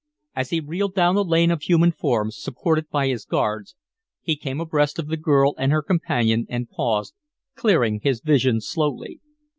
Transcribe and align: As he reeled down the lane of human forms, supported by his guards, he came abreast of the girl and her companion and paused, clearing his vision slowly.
As 0.35 0.49
he 0.49 0.59
reeled 0.59 0.95
down 0.95 1.13
the 1.13 1.23
lane 1.23 1.51
of 1.51 1.61
human 1.61 1.91
forms, 1.91 2.35
supported 2.35 2.89
by 2.89 3.05
his 3.07 3.23
guards, 3.23 3.75
he 4.23 4.35
came 4.35 4.59
abreast 4.59 4.97
of 4.97 5.09
the 5.09 5.15
girl 5.15 5.53
and 5.59 5.71
her 5.71 5.83
companion 5.83 6.47
and 6.49 6.67
paused, 6.67 7.13
clearing 7.55 7.99
his 8.01 8.19
vision 8.19 8.61
slowly. 8.61 9.19